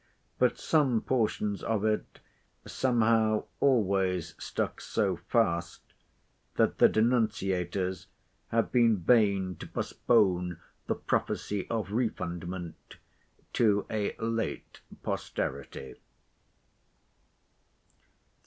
[0.39, 2.21] But some portions of it
[2.65, 5.79] somehow always stuck so fast,
[6.55, 8.07] that the denunciators
[8.47, 12.73] have been vain to postpone the prophecy of refundment
[13.53, 15.99] to a late posterity.